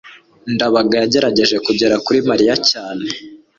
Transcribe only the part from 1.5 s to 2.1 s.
kugera